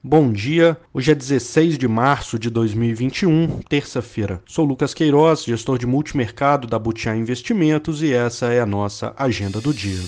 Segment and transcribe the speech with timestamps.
[0.00, 4.40] Bom dia, hoje é 16 de março de 2021, terça-feira.
[4.46, 9.60] Sou Lucas Queiroz, gestor de multimercado da Butiá Investimentos e essa é a nossa agenda
[9.60, 9.98] do dia.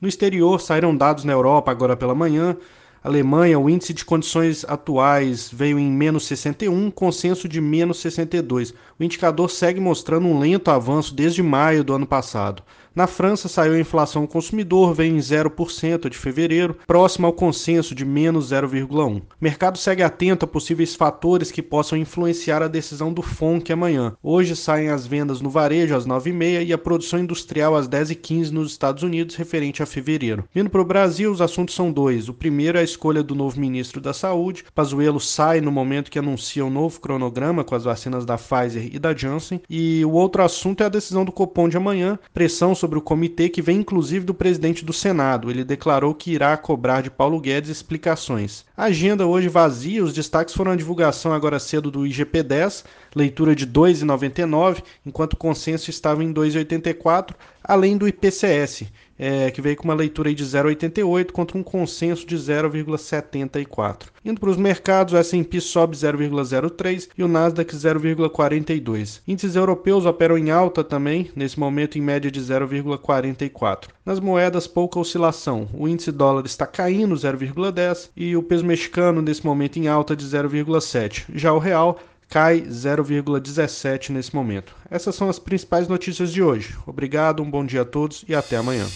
[0.00, 2.56] No exterior, saíram dados na Europa agora pela manhã
[3.04, 8.72] Alemanha, o índice de condições atuais veio em menos 61, consenso de menos 62.
[8.96, 12.62] O indicador segue mostrando um lento avanço desde maio do ano passado.
[12.94, 18.04] Na França, saiu a inflação consumidor, veio em 0% de fevereiro, próximo ao consenso de
[18.04, 19.16] menos 0,1.
[19.16, 24.14] O mercado segue atento a possíveis fatores que possam influenciar a decisão do FONC amanhã.
[24.22, 28.70] Hoje saem as vendas no varejo às 9h30 e a produção industrial às 10h15 nos
[28.70, 30.44] Estados Unidos, referente a fevereiro.
[30.54, 32.28] Vindo para o Brasil, os assuntos são dois.
[32.28, 34.64] O primeiro é a escolha do novo ministro da Saúde.
[34.74, 38.90] Pazuello sai no momento que anuncia o um novo cronograma com as vacinas da Pfizer
[38.92, 39.62] e da Janssen.
[39.70, 43.48] E o outro assunto é a decisão do Copom de amanhã, pressão sobre o comitê
[43.48, 45.48] que vem inclusive do presidente do Senado.
[45.48, 48.64] Ele declarou que irá cobrar de Paulo Guedes explicações.
[48.76, 52.82] A agenda hoje vazia, os destaques foram a divulgação agora cedo do IGP-10,
[53.14, 58.84] leitura de 2,99, enquanto o consenso estava em 2,84, além do IPCS,
[59.18, 64.06] é, que veio com uma leitura de 0,88 contra um consenso de 0,74.
[64.24, 69.20] Indo para os mercados, o S&P sobe 0,03 e o Nasdaq 0,42.
[69.26, 73.88] Índices europeus operam em alta também, nesse momento em média de 0,44.
[74.04, 75.68] Nas moedas, pouca oscilação.
[75.72, 80.24] O índice dólar está caindo 0,10 e o peso mexicano nesse momento em alta de
[80.24, 81.26] 0,7.
[81.34, 81.98] Já o real
[82.32, 84.74] cai 0,17 nesse momento.
[84.90, 86.74] Essas são as principais notícias de hoje.
[86.86, 88.86] Obrigado, um bom dia a todos e até amanhã.